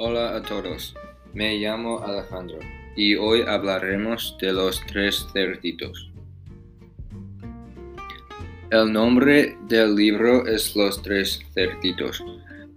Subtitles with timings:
[0.00, 0.94] a todos,
[1.34, 2.60] me llamo Alejandro
[2.96, 6.12] y hoy hablaremos de los tres cerditos.
[8.70, 12.22] El nombre del libro es Los tres cerditos.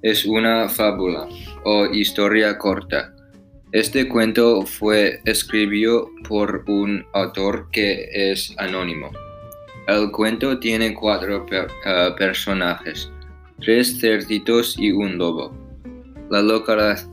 [0.02, 1.28] Es una fábula
[1.64, 3.14] o historia corta.
[3.72, 9.12] Este cuento fue escrito por un autor que es anónimo.
[9.88, 11.68] El cuento tiene cuatro eh,
[12.18, 13.12] personajes,
[13.60, 15.56] tres cerditos y un lobo.
[16.32, 17.11] La localización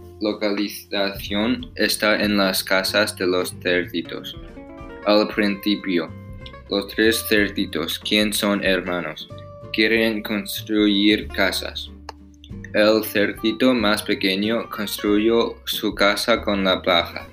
[1.76, 4.36] está en las casas de los cerditos.
[5.06, 6.10] Al principio,
[6.70, 9.28] los tres cerditos, quien son hermanos,
[9.72, 11.90] quieren construir casas.
[12.74, 17.26] El cerdito más pequeño construyó su casa con la paja,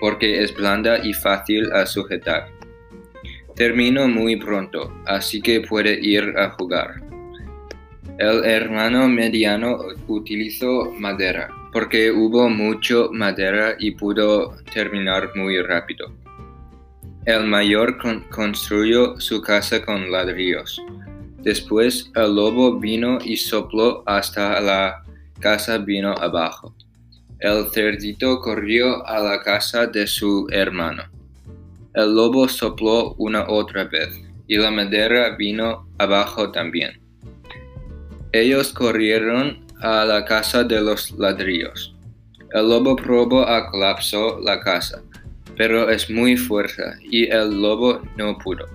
[0.00, 2.48] porque es blanda y fácil a sujetar.
[3.54, 7.02] Terminó muy pronto, así que puede ir a jugar.
[8.18, 16.12] El hermano mediano utilizó madera, porque hubo mucho madera y pudo terminar muy rápido.
[17.26, 17.98] El mayor
[18.30, 20.80] construyó su casa con ladrillos.
[21.42, 25.02] Después el lobo vino y sopló hasta la
[25.40, 26.72] casa vino abajo.
[27.40, 31.02] El cerdito corrió a la casa de su hermano.
[31.92, 34.10] El lobo sopló una otra vez
[34.46, 37.00] y la madera vino abajo también.
[38.30, 41.94] Ellos corrieron a la casa de los ladrillos.
[42.52, 45.02] El lobo probó a colapsar la casa,
[45.56, 48.66] pero es muy fuerte y el lobo no pudo.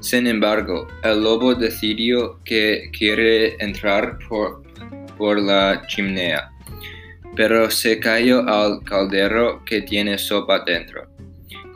[0.00, 4.62] Sin embargo, el lobo decidió que quiere entrar por,
[5.16, 6.50] por la chimenea,
[7.34, 11.08] pero se cayó al caldero que tiene sopa dentro.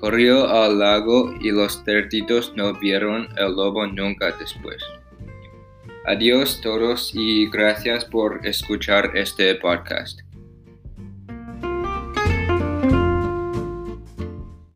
[0.00, 4.82] Corrió al lago y los cerditos no vieron el lobo nunca después.
[6.06, 10.20] Adiós todos y gracias por escuchar este podcast.